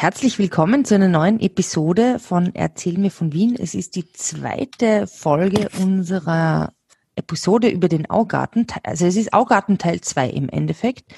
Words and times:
Herzlich 0.00 0.38
willkommen 0.38 0.86
zu 0.86 0.94
einer 0.94 1.08
neuen 1.08 1.40
Episode 1.40 2.18
von 2.18 2.54
Erzähl 2.54 2.96
mir 2.96 3.10
von 3.10 3.34
Wien. 3.34 3.54
Es 3.54 3.74
ist 3.74 3.96
die 3.96 4.10
zweite 4.10 5.06
Folge 5.06 5.68
unserer 5.78 6.72
Episode 7.16 7.68
über 7.68 7.86
den 7.86 8.08
Augarten. 8.08 8.66
Also 8.82 9.04
es 9.04 9.16
ist 9.16 9.34
Augarten 9.34 9.76
Teil 9.76 10.00
2 10.00 10.30
im 10.30 10.48
Endeffekt. 10.48 11.12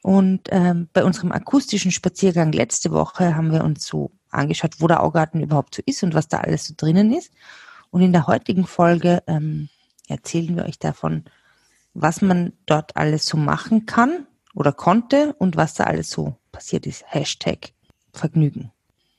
Und 0.00 0.48
ähm, 0.48 0.88
bei 0.94 1.04
unserem 1.04 1.30
akustischen 1.30 1.90
Spaziergang 1.90 2.52
letzte 2.52 2.90
Woche 2.90 3.36
haben 3.36 3.52
wir 3.52 3.64
uns 3.64 3.84
so 3.84 4.12
angeschaut, 4.30 4.76
wo 4.78 4.86
der 4.86 5.02
Augarten 5.02 5.42
überhaupt 5.42 5.74
so 5.74 5.82
ist 5.84 6.02
und 6.02 6.14
was 6.14 6.28
da 6.28 6.38
alles 6.38 6.64
so 6.64 6.72
drinnen 6.74 7.12
ist. 7.12 7.34
Und 7.90 8.00
in 8.00 8.14
der 8.14 8.26
heutigen 8.26 8.66
Folge 8.66 9.22
ähm, 9.26 9.68
erzählen 10.08 10.56
wir 10.56 10.64
euch 10.64 10.78
davon, 10.78 11.26
was 11.92 12.22
man 12.22 12.54
dort 12.64 12.96
alles 12.96 13.26
so 13.26 13.36
machen 13.36 13.84
kann 13.84 14.26
oder 14.54 14.72
konnte 14.72 15.34
und 15.34 15.58
was 15.58 15.74
da 15.74 15.84
alles 15.84 16.08
so 16.08 16.36
passiert 16.50 16.86
ist. 16.86 17.04
Hashtag 17.08 17.74
Vergnügen. 18.12 18.70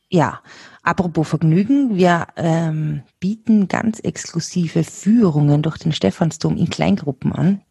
Ja, 0.09 0.41
apropos 0.83 1.27
Vergnügen, 1.27 1.95
wir 1.95 2.27
ähm, 2.35 3.01
bieten 3.19 3.67
ganz 3.67 3.99
exklusive 3.99 4.83
Führungen 4.83 5.63
durch 5.63 5.79
den 5.79 5.91
Stephansdom 5.91 6.55
in 6.55 6.69
Kleingruppen 6.69 7.33
an. 7.33 7.61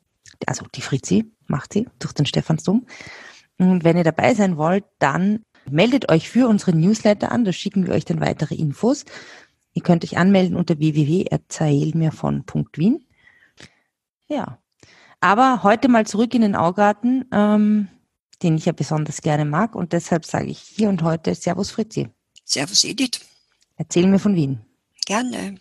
Also 0.47 0.67
die 0.75 0.81
Fritzi 0.81 1.31
macht 1.47 1.73
sie 1.73 1.87
durch 2.01 2.15
den 2.15 2.27
Stephansdom. 2.27 2.85
Und 3.59 3.85
wenn 3.85 3.97
ihr 3.97 4.03
dabei 4.03 4.35
sein 4.35 4.57
wollt, 4.57 4.83
dann 4.99 5.45
meldet 5.71 6.11
euch 6.11 6.29
für 6.29 6.49
unsere 6.49 6.77
Newsletter 6.77 7.31
an, 7.31 7.45
da 7.45 7.53
schicken 7.53 7.87
wir 7.87 7.95
euch 7.95 8.05
dann 8.05 8.21
weitere 8.21 8.57
Infos. 8.57 9.05
Ihr 9.73 9.83
könnt 9.83 10.03
euch 10.05 10.19
anmelden 10.19 10.57
unter 10.57 10.79
www.erzählmirvon.wien. 10.79 13.07
Ja, 14.29 14.59
aber 15.21 15.63
heute 15.63 15.89
mal 15.89 16.07
zurück 16.07 16.35
in 16.35 16.43
den 16.43 16.57
Augarten. 16.57 17.25
Ähm, 17.33 17.89
den 18.43 18.57
ich 18.57 18.67
ja 18.67 18.73
besonders 18.73 19.23
gerne 19.23 19.45
mag. 19.45 19.75
Und 19.75 19.93
deshalb 19.93 20.25
sage 20.25 20.47
ich 20.47 20.59
hier 20.59 20.89
und 20.89 21.03
heute 21.03 21.35
Servus 21.35 21.71
Fritzi. 21.71 22.09
Servus 22.45 22.85
Edith. 22.85 23.21
Erzähl 23.77 24.07
mir 24.07 24.19
von 24.19 24.35
Wien. 24.35 24.61
Gerne. 25.07 25.57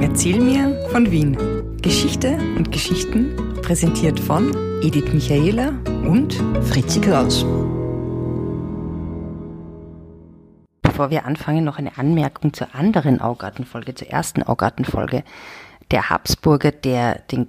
Erzähl 0.00 0.40
mir 0.40 0.88
von 0.90 1.10
Wien. 1.10 1.36
Geschichte 1.82 2.38
und 2.56 2.72
Geschichten 2.72 3.36
präsentiert 3.62 4.18
von 4.18 4.52
Edith 4.82 5.12
Michaela 5.12 5.68
und 6.04 6.34
Fritzi 6.64 7.00
Kraus. 7.00 7.44
Bevor 10.82 11.10
wir 11.10 11.26
anfangen, 11.26 11.64
noch 11.64 11.78
eine 11.78 11.96
Anmerkung 11.96 12.52
zur 12.52 12.74
anderen 12.74 13.20
Augartenfolge, 13.20 13.94
zur 13.94 14.08
ersten 14.08 14.42
Augartenfolge 14.42 15.22
der 15.90 16.10
Habsburger, 16.10 16.70
der 16.70 17.20
den, 17.30 17.46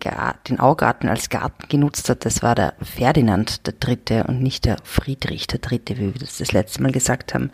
den 0.48 0.60
Augarten 0.60 1.10
als 1.10 1.30
Garten 1.30 1.68
genutzt 1.68 2.10
hat, 2.10 2.26
das 2.26 2.42
war 2.42 2.56
der 2.56 2.74
Ferdinand 2.82 3.68
der 3.68 3.74
Dritte 3.74 4.24
und 4.26 4.42
nicht 4.42 4.66
der 4.66 4.78
Friedrich 4.84 5.48
der 5.48 5.60
Dritte, 5.60 5.98
wie 5.98 6.14
wir 6.14 6.20
das 6.20 6.38
das 6.38 6.52
letzte 6.52 6.82
Mal 6.82 6.92
gesagt 6.92 7.34
haben. 7.34 7.52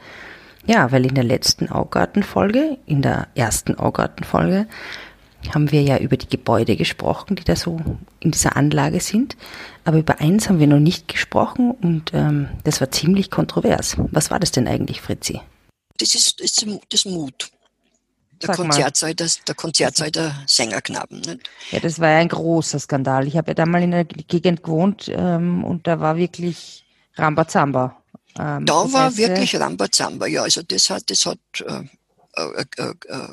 Ja, 0.67 0.91
weil 0.91 1.05
in 1.05 1.15
der 1.15 1.23
letzten 1.23 1.69
Augartenfolge, 1.69 2.77
in 2.85 3.01
der 3.01 3.27
ersten 3.35 3.75
Augartenfolge, 3.75 4.67
haben 5.53 5.71
wir 5.71 5.83
ja 5.83 5.97
über 5.97 6.17
die 6.17 6.29
Gebäude 6.29 6.75
gesprochen, 6.75 7.35
die 7.35 7.43
da 7.43 7.55
so 7.55 7.79
in 8.19 8.31
dieser 8.31 8.55
Anlage 8.55 8.99
sind. 8.99 9.37
Aber 9.83 9.99
über 9.99 10.19
eins 10.19 10.49
haben 10.49 10.59
wir 10.59 10.67
noch 10.67 10.79
nicht 10.79 11.07
gesprochen 11.07 11.71
und 11.71 12.11
ähm, 12.13 12.49
das 12.63 12.81
war 12.81 12.89
ziemlich 12.91 13.29
kontrovers. 13.29 13.95
Was 14.11 14.31
war 14.31 14.39
das 14.39 14.51
denn 14.51 14.67
eigentlich, 14.67 15.01
Fritzi? 15.01 15.41
Das 15.97 16.15
ist, 16.15 16.41
ist 16.41 16.65
das 16.89 17.05
Mut. 17.05 17.51
Der 18.41 18.55
Konzertsaal, 18.55 19.15
das, 19.15 19.43
der 19.43 19.55
Konzertsaal 19.55 20.11
der 20.11 20.35
Sängerknaben. 20.45 21.19
Nicht? 21.19 21.49
Ja, 21.71 21.79
das 21.79 21.99
war 21.99 22.09
ja 22.09 22.17
ein 22.17 22.29
großer 22.29 22.79
Skandal. 22.79 23.27
Ich 23.27 23.37
habe 23.37 23.51
ja 23.51 23.53
da 23.53 23.65
mal 23.65 23.81
in 23.81 23.91
der 23.91 24.05
Gegend 24.05 24.63
gewohnt 24.63 25.09
ähm, 25.09 25.63
und 25.63 25.87
da 25.87 25.99
war 25.99 26.17
wirklich 26.17 26.85
Rambazamba. 27.15 28.01
Ähm, 28.37 28.65
da 28.65 28.91
war 28.91 29.05
heißt, 29.05 29.17
wirklich 29.17 29.55
Rambazamba, 29.55 30.27
ja. 30.27 30.43
Also 30.43 30.61
das 30.63 30.89
hat, 30.89 31.09
das 31.09 31.25
hat 31.25 31.39
äh, 31.61 31.83
äh, 32.33 32.65
äh, 32.77 32.93
äh 33.07 33.27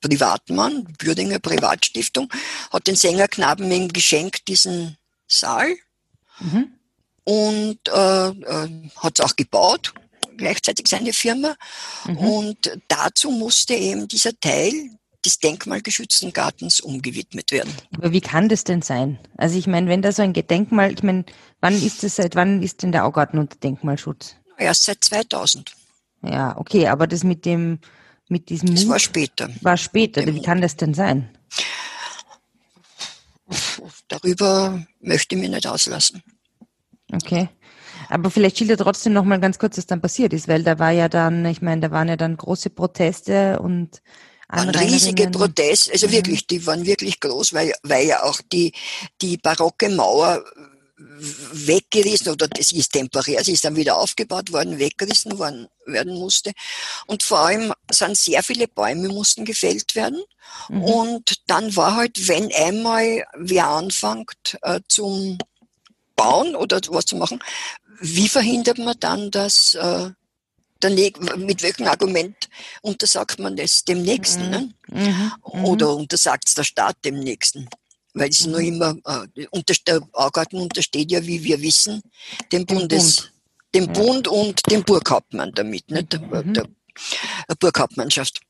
Privatmann, 0.00 0.84
Bürdinger 0.96 1.40
Privatstiftung, 1.40 2.32
hat 2.72 2.86
den 2.86 2.94
Sängerknaben 2.94 3.68
ihm 3.72 3.88
geschenkt, 3.88 4.46
diesen 4.46 4.96
Saal. 5.26 5.74
Mhm. 6.38 6.72
Und 7.24 7.80
äh, 7.88 8.28
äh, 8.28 8.90
hat 8.96 9.18
es 9.18 9.24
auch 9.24 9.34
gebaut 9.34 9.92
gleichzeitig 10.38 10.88
seine 10.88 11.12
Firma. 11.12 11.54
Mhm. 12.06 12.16
Und 12.16 12.78
dazu 12.88 13.30
musste 13.30 13.74
eben 13.74 14.08
dieser 14.08 14.38
Teil 14.40 14.72
des 15.24 15.40
denkmalgeschützten 15.40 16.32
Gartens 16.32 16.80
umgewidmet 16.80 17.52
werden. 17.52 17.72
Aber 17.96 18.12
wie 18.12 18.20
kann 18.20 18.48
das 18.48 18.64
denn 18.64 18.82
sein? 18.82 19.18
Also 19.36 19.58
ich 19.58 19.66
meine, 19.66 19.88
wenn 19.88 20.00
da 20.00 20.12
so 20.12 20.22
ein 20.22 20.32
Gedenkmal, 20.32 20.92
ich 20.92 21.02
meine, 21.02 21.24
wann 21.60 21.74
ist 21.74 22.02
das, 22.02 22.16
seit 22.16 22.34
wann 22.36 22.62
ist 22.62 22.82
denn 22.82 22.92
der 22.92 23.04
Augarten 23.04 23.38
unter 23.38 23.56
Denkmalschutz? 23.56 24.36
Erst 24.56 24.84
seit 24.84 25.04
2000. 25.04 25.72
Ja, 26.22 26.56
okay, 26.56 26.88
aber 26.88 27.06
das 27.06 27.24
mit 27.24 27.44
dem, 27.44 27.80
mit 28.28 28.48
diesem. 28.48 28.74
Das 28.74 28.88
war 28.88 28.98
später. 28.98 29.48
War 29.60 29.76
später. 29.76 30.24
Wie 30.26 30.42
kann 30.42 30.60
das 30.60 30.76
denn 30.76 30.94
sein? 30.94 31.28
Darüber 34.08 34.84
möchte 35.00 35.34
ich 35.34 35.40
mich 35.40 35.50
nicht 35.50 35.66
auslassen. 35.66 36.22
Okay. 37.12 37.48
Aber 38.08 38.30
vielleicht 38.30 38.58
schildert 38.58 38.80
trotzdem 38.80 39.12
noch 39.12 39.24
mal 39.24 39.40
ganz 39.40 39.58
kurz, 39.58 39.76
was 39.78 39.86
dann 39.86 40.00
passiert 40.00 40.32
ist, 40.32 40.48
weil 40.48 40.62
da 40.62 40.78
war 40.78 40.90
ja 40.90 41.08
dann, 41.08 41.44
ich 41.46 41.62
meine, 41.62 41.80
da 41.80 41.90
waren 41.90 42.08
ja 42.08 42.16
dann 42.16 42.36
große 42.36 42.70
Proteste 42.70 43.58
und 43.60 44.00
waren 44.48 44.70
riesige 44.70 45.28
Proteste, 45.28 45.92
also 45.92 46.06
mhm. 46.06 46.12
wirklich, 46.12 46.46
die 46.46 46.66
waren 46.66 46.86
wirklich 46.86 47.20
groß, 47.20 47.52
weil, 47.52 47.74
weil 47.82 48.06
ja 48.06 48.22
auch 48.22 48.40
die, 48.50 48.72
die 49.20 49.36
barocke 49.36 49.90
Mauer 49.90 50.42
weggerissen 51.52 52.32
oder 52.32 52.48
das 52.48 52.72
ist 52.72 52.92
temporär, 52.92 53.44
sie 53.44 53.52
ist 53.52 53.64
dann 53.64 53.76
wieder 53.76 53.98
aufgebaut 53.98 54.52
worden, 54.52 54.78
weggerissen 54.78 55.38
worden 55.38 55.68
werden 55.86 56.14
musste. 56.14 56.52
Und 57.06 57.22
vor 57.22 57.40
allem 57.40 57.72
sind 57.90 58.16
sehr 58.16 58.42
viele 58.42 58.68
Bäume 58.68 59.08
mussten 59.08 59.44
gefällt 59.44 59.94
werden. 59.94 60.20
Mhm. 60.68 60.82
Und 60.82 61.34
dann 61.46 61.74
war 61.76 61.96
halt, 61.96 62.28
wenn 62.28 62.52
einmal 62.52 63.24
wer 63.36 63.68
anfängt 63.68 64.58
äh, 64.62 64.80
zum 64.88 65.38
Bauen 66.16 66.56
oder 66.56 66.80
was 66.88 67.04
zu 67.04 67.16
machen, 67.16 67.38
wie 68.00 68.28
verhindert 68.28 68.78
man 68.78 68.96
dann, 69.00 69.30
dass 69.30 69.74
äh, 69.74 70.10
der 70.82 71.12
mit 71.36 71.62
welchem 71.62 71.86
Argument 71.86 72.48
untersagt 72.82 73.38
man 73.38 73.56
das 73.56 73.84
dem 73.84 74.02
Nächsten? 74.02 74.44
Mhm. 74.44 74.50
Ne? 74.50 74.74
Mhm. 74.88 75.32
Oder 75.64 75.94
untersagt 75.94 76.44
es 76.46 76.54
der 76.54 76.64
Staat 76.64 76.96
dem 77.04 77.18
Nächsten? 77.18 77.68
Weil 78.14 78.30
es 78.30 78.46
mhm. 78.46 78.52
nur 78.52 78.60
immer, 78.60 78.96
äh, 79.04 79.46
unter, 79.50 79.74
der 79.86 80.00
Augarten 80.12 80.58
untersteht 80.58 81.10
ja, 81.10 81.24
wie 81.26 81.42
wir 81.42 81.60
wissen, 81.60 82.02
dem 82.52 82.64
Bundes, 82.66 83.16
Bund. 83.16 83.32
dem 83.74 83.84
ja. 83.86 83.92
Bund 83.92 84.28
und 84.28 84.60
dem 84.70 84.84
Burghauptmann 84.84 85.52
damit, 85.54 85.90
ne? 85.90 86.04
der, 86.04 86.20
mhm. 86.20 86.54
der, 86.54 86.64
der 87.48 87.54
Burghauptmannschaft. 87.56 88.40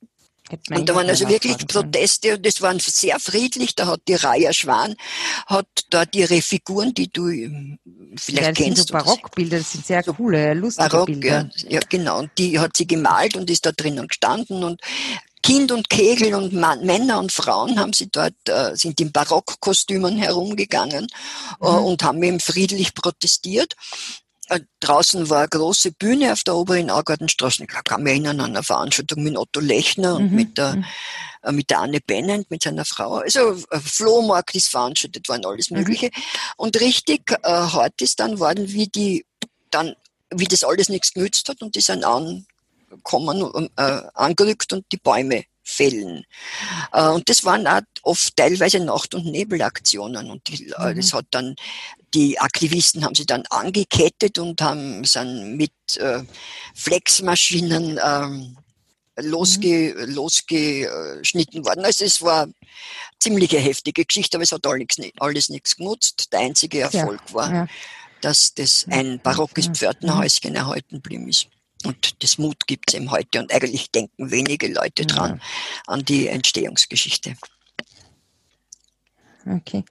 Und 0.70 0.88
da 0.88 0.94
waren 0.94 1.09
also 1.09 1.28
wirklich 1.28 1.56
Proteste, 1.66 2.38
das 2.38 2.62
waren 2.62 2.78
sehr 2.78 3.19
friedlich, 3.20 3.75
da 3.75 3.86
hat 3.86 4.00
die 4.09 4.14
Raya 4.14 4.53
Schwan, 4.53 4.94
hat 5.47 5.66
dort 5.91 6.14
ihre 6.14 6.41
Figuren, 6.41 6.94
die 6.94 7.10
du 7.10 7.28
ähm, 7.28 7.78
vielleicht 8.16 8.42
ja, 8.42 8.48
das 8.53 8.59
kennst. 8.59 8.76
Sind 8.76 8.88
so 8.88 8.92
Barockbilder, 8.92 9.59
das 9.59 9.72
sind 9.72 9.86
sehr 9.86 10.03
so 10.03 10.14
coole, 10.14 10.54
lustige 10.54 10.88
Barock, 10.88 11.06
Bilder. 11.06 11.50
Ja, 11.56 11.69
ja, 11.69 11.81
genau, 11.88 12.20
und 12.20 12.31
die 12.38 12.59
hat 12.59 12.76
sie 12.76 12.86
gemalt 12.86 13.36
und 13.36 13.50
ist 13.50 13.66
da 13.66 13.72
drinnen 13.72 14.09
gestanden 14.09 14.64
und 14.64 14.81
Kind 15.42 15.70
und 15.72 15.88
Kegel 15.88 16.34
und 16.34 16.53
Mann, 16.53 16.84
Männer 16.84 17.19
und 17.19 17.32
Frauen 17.32 17.78
haben 17.78 17.92
sie 17.92 18.10
dort, 18.10 18.34
äh, 18.48 18.75
sind 18.75 19.00
in 19.00 19.12
Barockkostümen 19.12 20.19
herumgegangen 20.19 21.06
äh, 21.62 21.70
mhm. 21.70 21.84
und 21.84 22.03
haben 22.03 22.22
eben 22.22 22.41
friedlich 22.41 22.94
protestiert. 22.94 23.75
Äh, 24.48 24.60
draußen 24.81 25.28
war 25.28 25.41
eine 25.41 25.48
große 25.48 25.92
Bühne 25.92 26.32
auf 26.32 26.42
der 26.42 26.56
oberen 26.56 26.91
Augartenstraße. 26.91 27.64
Ich 27.64 27.69
kann 27.84 28.03
mich 28.03 28.12
erinnern 28.12 28.41
an 28.41 28.50
eine 28.56 28.62
Veranstaltung 28.62 29.22
mit 29.22 29.36
Otto 29.36 29.60
Lechner 29.60 30.16
und 30.16 30.31
mhm. 30.31 30.36
mit 30.36 30.59
der, 30.59 30.76
mhm. 30.76 30.84
äh, 31.42 31.53
mit 31.53 31.70
der 31.70 31.81
Anne 31.81 32.00
Bennent, 32.00 32.50
mit 32.50 32.62
seiner 32.62 32.84
Frau. 32.84 33.16
Also 33.16 33.56
ein 33.70 33.81
Flohmarkt 33.81 34.54
ist 34.54 34.69
veranstaltet 34.69 35.28
worden, 35.28 35.44
alles 35.44 35.70
mhm. 35.70 35.78
Mögliche. 35.78 36.06
Mhm. 36.06 36.22
Und 36.56 36.81
richtig 36.81 37.31
äh, 37.42 37.50
hart 37.50 38.00
ist 38.00 38.20
dann 38.20 38.38
worden, 38.38 38.72
wie 38.72 38.86
die 38.86 39.26
dann, 39.70 39.94
wie 40.31 40.47
das 40.47 40.65
alles 40.65 40.88
nichts 40.88 41.12
genützt 41.12 41.48
hat 41.48 41.60
und 41.60 41.75
die 41.75 41.80
sind 41.80 42.04
angekommen, 42.04 43.68
äh, 43.77 44.03
angerückt 44.15 44.72
und 44.72 44.86
die 44.92 44.97
Bäume 44.97 45.45
fällen. 45.68 46.24
Äh, 46.92 47.09
und 47.09 47.28
das 47.28 47.44
waren 47.44 47.66
auch 47.66 47.82
oft 48.03 48.36
teilweise 48.36 48.80
Nacht- 48.80 49.15
und 49.15 49.26
Nebelaktionen. 49.26 50.30
Und 50.30 50.48
die, 50.48 50.72
mhm. 50.78 50.97
das 50.97 51.12
hat 51.12 51.26
dann 51.30 51.54
die 52.15 52.38
Aktivisten 52.38 53.04
haben 53.04 53.15
sie 53.15 53.26
dann 53.26 53.44
angekettet 53.50 54.38
und 54.38 54.62
haben 54.62 55.04
sind 55.04 55.56
mit 55.56 55.72
äh, 55.98 56.22
Flexmaschinen 56.74 58.00
ähm, 58.03 58.56
losge, 59.16 59.94
mhm. 59.94 60.15
losgeschnitten 60.15 61.65
worden. 61.65 61.84
Also 61.84 62.04
es 62.04 62.22
war 62.22 62.44
eine 62.44 62.54
ziemlich 63.18 63.53
heftige 63.53 64.04
Geschichte, 64.04 64.36
aber 64.36 64.44
es 64.44 64.53
hat 64.53 64.66
alles, 64.66 64.86
alles 65.18 65.48
nichts 65.48 65.76
genutzt. 65.76 66.28
Der 66.32 66.41
einzige 66.41 66.80
Erfolg 66.80 67.21
ja, 67.28 67.34
war, 67.34 67.54
ja. 67.54 67.66
dass 68.21 68.54
das 68.54 68.86
ein 68.88 69.21
barockes 69.21 69.68
Pförtnerhäuschen 69.68 70.54
erhalten 70.54 71.03
blieben 71.03 71.28
ist. 71.28 71.48
Und 71.84 72.22
das 72.22 72.39
Mut 72.39 72.66
gibt 72.66 72.91
es 72.91 72.95
eben 72.95 73.10
heute 73.10 73.41
und 73.41 73.53
eigentlich 73.53 73.91
denken 73.91 74.30
wenige 74.30 74.69
Leute 74.69 75.07
dran 75.07 75.41
an 75.86 76.04
die 76.04 76.27
Entstehungsgeschichte. 76.27 77.36
Okay. 79.47 79.84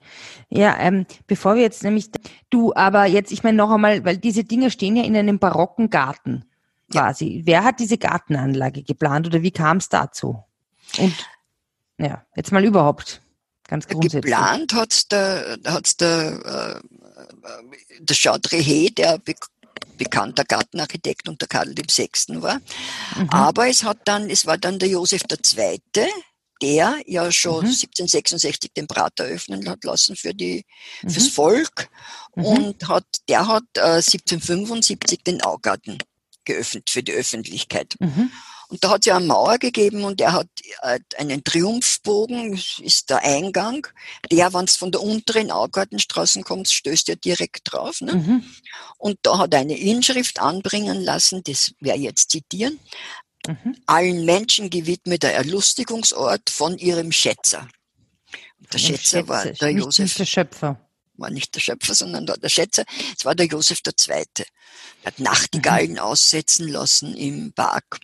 Ja, 0.49 0.77
ähm, 0.79 1.05
bevor 1.25 1.55
wir 1.55 1.63
jetzt 1.63 1.83
nämlich, 1.83 2.09
du, 2.49 2.73
aber 2.75 3.05
jetzt, 3.05 3.31
ich 3.31 3.43
meine 3.43 3.57
noch 3.57 3.71
einmal, 3.71 4.05
weil 4.05 4.17
diese 4.17 4.43
Dinge 4.43 4.69
stehen 4.69 4.95
ja 4.95 5.03
in 5.03 5.15
einem 5.15 5.39
barocken 5.39 5.89
Garten. 5.89 6.45
quasi. 6.91 7.37
Ja. 7.39 7.41
Wer 7.45 7.63
hat 7.63 7.79
diese 7.79 7.97
Gartenanlage 7.97 8.83
geplant 8.83 9.27
oder 9.27 9.41
wie 9.41 9.51
kam 9.51 9.77
es 9.77 9.89
dazu? 9.89 10.43
Und 10.97 11.15
ja, 11.97 12.25
jetzt 12.35 12.51
mal 12.51 12.63
überhaupt. 12.63 13.21
Ganz 13.67 13.87
grundsätzlich. 13.87 14.33
Geplant 14.33 14.73
hat 14.73 15.11
der, 15.11 15.57
hat's 15.65 15.97
der, 15.97 16.81
äh, 16.81 17.99
der 17.99 18.15
Jean 18.15 18.41
Drehe, 18.41 18.91
der 18.91 19.17
bekannter 19.97 20.45
Gartenarchitekt 20.45 21.27
unter 21.27 21.47
Karl 21.47 21.75
VI. 21.75 22.09
war. 22.41 22.59
Mhm. 23.17 23.29
Aber 23.29 23.67
es 23.67 23.83
hat 23.83 23.99
dann, 24.05 24.29
es 24.29 24.45
war 24.45 24.57
dann 24.57 24.79
der 24.79 24.89
Josef 24.89 25.23
II., 25.29 25.81
der 26.61 26.99
ja 27.05 27.31
schon 27.31 27.65
mhm. 27.65 27.71
1766 27.71 28.71
den 28.73 28.87
Prater 28.87 29.25
öffnen 29.25 29.69
hat 29.69 29.83
lassen 29.83 30.15
für 30.15 30.33
die, 30.33 30.65
mhm. 31.01 31.09
fürs 31.09 31.27
Volk. 31.27 31.89
Mhm. 32.35 32.45
Und 32.45 32.87
hat, 32.87 33.05
der 33.29 33.47
hat 33.47 33.65
äh, 33.75 33.97
1775 33.97 35.23
den 35.23 35.41
Augarten 35.41 35.97
geöffnet 36.45 36.89
für 36.89 37.03
die 37.03 37.13
Öffentlichkeit. 37.13 37.95
Und 38.69 38.83
da 38.83 38.89
hat 38.89 39.01
es 39.01 39.05
ja 39.05 39.15
eine 39.15 39.25
Mauer 39.25 39.57
gegeben 39.59 40.03
und 40.03 40.19
er 40.19 40.33
hat 40.33 40.47
äh, 40.81 40.99
einen 41.17 41.43
Triumphbogen, 41.43 42.59
ist 42.79 43.09
der 43.09 43.23
Eingang. 43.23 43.87
Der, 44.29 44.53
wenn 44.53 44.65
es 44.65 44.75
von 44.75 44.91
der 44.91 45.01
unteren 45.01 45.51
Augartenstraße 45.51 46.41
kommt, 46.41 46.69
stößt 46.69 47.07
ja 47.07 47.15
direkt 47.15 47.71
drauf. 47.71 48.01
Ne? 48.01 48.15
Mhm. 48.15 48.43
Und 48.97 49.19
da 49.21 49.37
hat 49.37 49.53
er 49.53 49.61
eine 49.61 49.77
Inschrift 49.77 50.41
anbringen 50.41 51.01
lassen, 51.01 51.43
das 51.43 51.73
werde 51.79 51.99
ich 51.99 52.05
jetzt 52.05 52.31
zitieren. 52.31 52.79
Mhm. 53.47 53.77
Allen 53.85 54.25
Menschen 54.25 54.69
gewidmeter 54.69 55.29
Erlustigungsort 55.29 56.49
von 56.49 56.77
ihrem 56.77 57.13
Schätzer. 57.13 57.67
Der 58.73 58.79
Schätzer, 58.79 58.97
Schätzer 58.97 59.27
war 59.29 59.45
der 59.45 59.71
Josef. 59.71 60.15
Der 60.15 60.25
Schöpfer 60.25 60.86
war 61.17 61.29
nicht 61.29 61.55
der 61.55 61.59
Schöpfer, 61.59 61.93
sondern 61.93 62.25
der 62.25 62.49
Schätzer, 62.49 62.83
es 63.17 63.25
war 63.25 63.35
der 63.35 63.47
Josef 63.47 63.79
II. 63.85 64.25
Er 65.03 65.07
hat 65.07 65.19
Nachtigallen 65.19 65.93
mhm. 65.93 65.99
aussetzen 65.99 66.67
lassen 66.67 67.15
im 67.15 67.53
Park, 67.53 67.99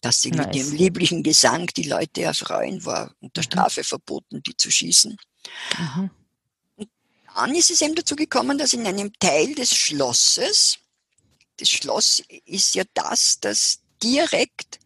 dass 0.00 0.22
sie 0.22 0.30
nice. 0.30 0.46
mit 0.46 0.56
ihrem 0.56 0.72
lieblichen 0.72 1.22
Gesang 1.22 1.66
die 1.68 1.88
Leute 1.88 2.22
erfreuen, 2.22 2.84
war 2.84 3.14
unter 3.20 3.40
mhm. 3.40 3.44
Strafe 3.44 3.80
mhm. 3.80 3.84
verboten, 3.84 4.42
die 4.42 4.56
zu 4.56 4.70
schießen. 4.70 5.16
Mhm. 5.78 6.10
Und 6.76 6.90
dann 7.34 7.54
ist 7.54 7.70
es 7.70 7.80
eben 7.80 7.94
dazu 7.94 8.16
gekommen, 8.16 8.58
dass 8.58 8.72
in 8.72 8.86
einem 8.86 9.12
Teil 9.18 9.54
des 9.54 9.74
Schlosses, 9.74 10.78
das 11.56 11.70
Schloss 11.70 12.22
ist 12.44 12.74
ja 12.74 12.84
das, 12.94 13.40
das 13.40 13.80
direkt 14.02 14.78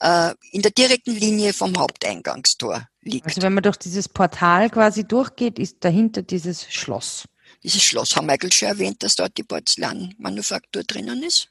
äh, 0.00 0.34
in 0.50 0.62
der 0.62 0.70
direkten 0.70 1.14
Linie 1.14 1.52
vom 1.52 1.76
Haupteingangstor 1.76 2.88
liegt. 3.08 3.26
Also 3.26 3.42
wenn 3.42 3.54
man 3.54 3.62
durch 3.62 3.76
dieses 3.76 4.08
Portal 4.08 4.70
quasi 4.70 5.04
durchgeht, 5.04 5.58
ist 5.58 5.78
dahinter 5.80 6.22
dieses 6.22 6.70
Schloss. 6.72 7.24
Dieses 7.62 7.82
Schloss, 7.82 8.14
haben 8.14 8.26
Michael 8.26 8.52
schon 8.52 8.68
erwähnt, 8.68 9.02
dass 9.02 9.16
dort 9.16 9.36
die 9.36 9.42
Porzellanmanufaktur 9.42 10.84
drinnen 10.84 11.22
ist? 11.22 11.48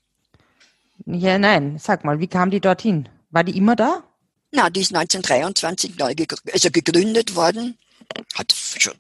Ja, 1.06 1.38
nein, 1.38 1.78
sag 1.80 2.06
mal, 2.06 2.20
wie 2.20 2.28
kam 2.28 2.50
die 2.50 2.62
dorthin? 2.62 3.10
War 3.30 3.44
die 3.44 3.58
immer 3.58 3.76
da? 3.76 4.04
Na, 4.52 4.70
die 4.70 4.82
ist 4.82 4.96
1923 4.96 5.98
neu 5.98 6.16
gegründet, 6.16 6.54
also 6.54 6.72
gegründet 6.72 7.36
worden, 7.36 7.78
hat 8.36 8.54
schon 8.54 8.94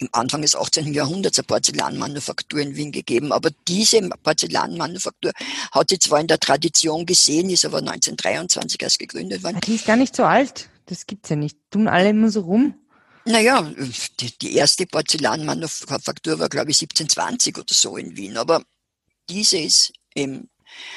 im 0.00 0.08
Anfang 0.12 0.42
des 0.42 0.56
18. 0.56 0.92
Jahrhunderts 0.92 1.38
eine 1.38 1.46
Porzellanmanufaktur 1.46 2.60
in 2.60 2.76
Wien 2.76 2.92
gegeben, 2.92 3.32
aber 3.32 3.50
diese 3.66 4.00
Porzellanmanufaktur 4.22 5.32
hat 5.72 5.90
sie 5.90 5.98
zwar 5.98 6.20
in 6.20 6.26
der 6.26 6.40
Tradition 6.40 7.06
gesehen, 7.06 7.50
ist 7.50 7.64
aber 7.64 7.78
1923 7.78 8.82
erst 8.82 8.98
gegründet 8.98 9.42
worden. 9.42 9.60
Die 9.60 9.76
ist 9.76 9.86
gar 9.86 9.96
nicht 9.96 10.14
so 10.14 10.24
alt. 10.24 10.68
Das 10.88 11.06
gibt's 11.06 11.28
ja 11.28 11.36
nicht. 11.36 11.58
Tun 11.70 11.86
alle 11.86 12.10
immer 12.10 12.30
so 12.30 12.40
rum? 12.40 12.74
Naja, 13.24 13.70
die, 14.20 14.38
die 14.38 14.54
erste 14.54 14.86
Porzellanmanufaktur 14.86 16.38
war, 16.38 16.48
glaube 16.48 16.70
ich, 16.70 16.80
1720 16.80 17.58
oder 17.58 17.74
so 17.74 17.98
in 17.98 18.16
Wien, 18.16 18.38
aber 18.38 18.62
diese 19.28 19.58
ist 19.58 19.92
im 20.14 20.48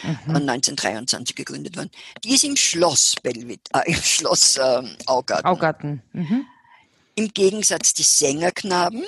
mhm. 0.02 0.36
1923 0.36 1.36
gegründet 1.36 1.76
worden. 1.76 1.92
Die 2.24 2.34
ist 2.36 2.46
im 2.46 2.56
Schloss 2.56 3.16
Belvit, 3.22 3.68
äh, 3.74 3.92
im 3.92 4.02
Schloss 4.02 4.56
ähm, 4.56 4.96
Augarten. 5.08 5.46
Augarten. 5.46 6.04
Mhm. 6.14 6.46
Im 7.16 7.28
Gegensatz 7.34 7.94
die 7.94 8.04
Sängerknaben, 8.04 9.04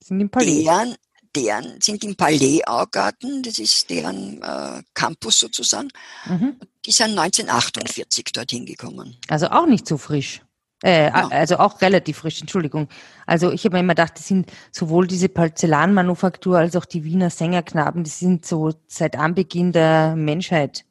sind 0.00 0.20
im 0.20 0.30
Palais. 0.30 0.64
Deren, 0.64 0.96
deren 1.34 1.80
sind 1.80 2.04
im 2.04 2.16
Palais 2.16 2.62
Augarten, 2.66 3.42
das 3.42 3.58
ist 3.58 3.90
deren 3.90 4.42
äh, 4.42 4.82
Campus 4.94 5.40
sozusagen. 5.40 5.88
Mhm. 6.26 6.56
Die 6.84 6.92
sind 6.92 7.18
1948 7.18 8.24
dorthin 8.32 8.66
gekommen. 8.66 9.16
Also 9.28 9.48
auch 9.48 9.66
nicht 9.66 9.86
so 9.86 9.98
frisch. 9.98 10.42
Äh, 10.82 11.06
ja. 11.06 11.28
Also 11.28 11.58
auch 11.58 11.80
relativ 11.80 12.18
frisch, 12.18 12.40
Entschuldigung. 12.40 12.88
Also 13.26 13.50
ich 13.50 13.64
habe 13.64 13.76
mir 13.76 13.80
immer 13.80 13.94
gedacht, 13.94 14.12
das 14.16 14.28
sind 14.28 14.50
sowohl 14.70 15.06
diese 15.06 15.28
Porzellanmanufaktur 15.28 16.58
als 16.58 16.76
auch 16.76 16.84
die 16.84 17.04
Wiener 17.04 17.30
Sängerknaben, 17.30 18.04
die 18.04 18.10
sind 18.10 18.46
so 18.46 18.72
seit 18.86 19.16
Anbeginn 19.16 19.72
der 19.72 20.14
Menschheit. 20.14 20.84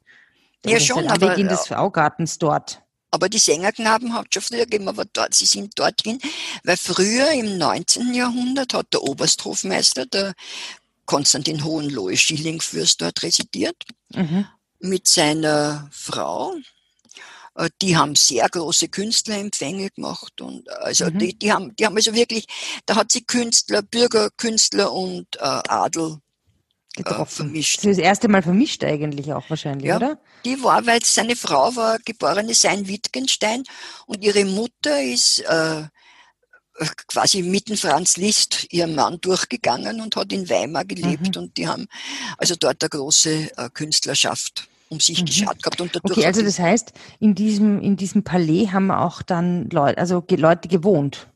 Ja, 0.66 0.78
schon, 0.78 1.04
seit 1.04 1.12
Anbeginn 1.12 1.48
aber, 1.48 1.56
des 1.56 1.72
Augartens 1.72 2.38
dort. 2.38 2.82
Aber 3.10 3.28
die 3.28 3.38
Sängerknaben 3.38 4.12
hat 4.12 4.34
schon 4.34 4.42
früher 4.42 4.64
gegeben, 4.64 4.88
aber 4.88 5.04
dort, 5.06 5.34
sie 5.34 5.46
sind 5.46 5.78
dorthin, 5.78 6.18
weil 6.64 6.76
früher 6.76 7.30
im 7.30 7.56
19. 7.56 8.12
Jahrhundert 8.14 8.74
hat 8.74 8.92
der 8.92 9.02
Obersthofmeister, 9.02 10.06
der 10.06 10.34
Konstantin 11.06 11.64
Hohenlohe 11.64 12.16
Schillingfürst 12.16 13.00
dort 13.00 13.22
residiert, 13.22 13.82
mhm. 14.14 14.46
mit 14.80 15.08
seiner 15.08 15.88
Frau. 15.90 16.54
Äh, 17.54 17.70
die 17.80 17.96
haben 17.96 18.14
sehr 18.14 18.48
große 18.48 18.88
Künstlerempfänge 18.88 19.90
gemacht 19.90 20.40
und 20.40 20.68
äh, 20.68 20.72
also 20.72 21.06
mhm. 21.06 21.18
die, 21.18 21.38
die 21.38 21.52
haben, 21.52 21.74
die 21.76 21.86
haben 21.86 21.96
also 21.96 22.14
wirklich, 22.14 22.46
da 22.86 22.96
hat 22.96 23.10
sie 23.10 23.22
Künstler, 23.22 23.82
Bürgerkünstler 23.82 24.92
und 24.92 25.26
äh, 25.36 25.40
Adel 25.40 26.20
getroffen. 27.02 27.46
Äh, 27.46 27.48
vermischt. 27.48 27.84
Das, 27.84 27.98
erste 27.98 28.28
Mal 28.28 28.42
vermischt 28.42 28.84
eigentlich 28.84 29.32
auch 29.32 29.48
wahrscheinlich, 29.48 29.88
ja, 29.88 29.96
oder? 29.96 30.18
Die 30.44 30.62
war, 30.62 30.86
weil 30.86 31.02
seine 31.04 31.36
Frau 31.36 31.74
war 31.74 31.98
geborene 32.04 32.54
Sein 32.54 32.86
Wittgenstein 32.86 33.64
und 34.06 34.22
ihre 34.22 34.44
Mutter 34.44 35.02
ist 35.02 35.40
äh, 35.40 35.84
quasi 37.06 37.42
mitten 37.42 37.76
Franz 37.76 38.16
Liszt, 38.16 38.66
ihrem 38.70 38.94
Mann, 38.94 39.20
durchgegangen 39.20 40.00
und 40.00 40.16
hat 40.16 40.32
in 40.32 40.48
Weimar 40.48 40.84
gelebt 40.84 41.34
mhm. 41.34 41.42
und 41.42 41.56
die 41.56 41.66
haben 41.66 41.86
also 42.36 42.54
dort 42.54 42.82
eine 42.82 42.90
große 42.90 43.50
äh, 43.56 43.70
Künstlerschaft 43.72 44.68
um 44.90 45.00
sich 45.00 45.20
mhm. 45.20 45.26
geschaut 45.26 45.62
gehabt. 45.62 45.80
Und 45.80 45.94
dadurch 45.94 46.16
okay, 46.16 46.26
also 46.26 46.42
das 46.42 46.58
heißt, 46.58 46.92
in 47.20 47.34
diesem, 47.34 47.80
in 47.80 47.96
diesem 47.96 48.24
Palais 48.24 48.68
haben 48.72 48.90
auch 48.90 49.22
dann 49.22 49.68
Leute, 49.70 49.98
also 49.98 50.24
Leute 50.30 50.68
gewohnt. 50.68 51.28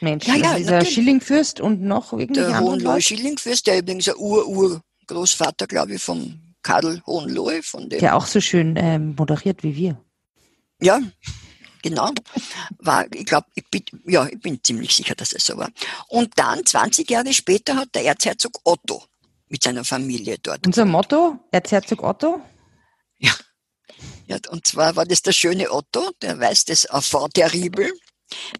Menschen. 0.00 0.34
Ja, 0.34 0.40
ja, 0.40 0.44
also 0.48 0.58
dieser 0.58 0.70
natürlich. 0.72 0.94
Schillingfürst 0.94 1.60
und 1.60 1.82
noch 1.82 2.12
irgendwie 2.12 2.40
Der 2.40 2.60
Hohenlohe 2.60 3.00
Schillingfürst, 3.00 3.66
der 3.66 3.78
übrigens 3.78 4.08
ein 4.08 4.16
Ur-Ur 4.16 4.80
Großvater, 5.06 5.66
glaube 5.66 5.94
ich, 5.94 6.02
vom 6.02 6.40
Karl 6.62 7.02
Hohenlohe. 7.06 7.62
Von 7.62 7.88
dem, 7.88 8.00
Der 8.00 8.16
auch 8.16 8.26
so 8.26 8.40
schön 8.40 8.76
ähm, 8.76 9.14
moderiert 9.16 9.62
wie 9.62 9.76
wir. 9.76 10.00
Ja, 10.80 11.00
genau. 11.82 12.10
War, 12.78 13.06
ich 13.12 13.24
glaube, 13.24 13.46
ich 13.54 13.64
bin, 13.70 13.82
ja, 14.06 14.26
ich 14.26 14.40
bin 14.40 14.62
ziemlich 14.62 14.94
sicher, 14.94 15.14
dass 15.14 15.32
es 15.32 15.46
so 15.46 15.56
war. 15.56 15.70
Und 16.08 16.32
dann, 16.36 16.64
20 16.64 17.10
Jahre 17.10 17.32
später, 17.32 17.76
hat 17.76 17.94
der 17.94 18.04
Erzherzog 18.04 18.60
Otto 18.64 19.02
mit 19.48 19.62
seiner 19.62 19.84
Familie 19.84 20.38
dort. 20.42 20.66
Unser 20.66 20.84
Motto, 20.84 21.38
Erzherzog 21.50 22.02
Otto? 22.02 22.40
Ja. 23.18 23.32
ja. 24.26 24.38
Und 24.50 24.66
zwar 24.66 24.96
war 24.96 25.06
das 25.06 25.22
der 25.22 25.32
schöne 25.32 25.70
Otto, 25.72 26.10
der 26.20 26.38
weiß 26.38 26.64
das 26.66 26.84
Enfant 26.86 27.34
terrible, 27.34 27.92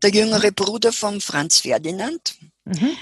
der 0.02 0.10
jüngere 0.10 0.52
Bruder 0.52 0.92
von 0.92 1.20
Franz 1.20 1.60
Ferdinand. 1.60 2.36
Mhm. 2.64 2.96